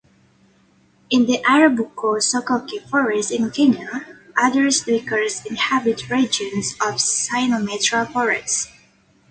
In 1.11 1.27
the 1.27 1.43
Arabuko-Sokoke 1.47 2.89
Forest 2.89 3.29
in 3.29 3.51
Kenya, 3.51 4.07
Aders' 4.35 4.83
duikers 4.83 5.45
inhabit 5.45 6.09
regions 6.09 6.73
of 6.81 6.95
"Cyanometra" 6.99 8.11
forest. 8.11 8.69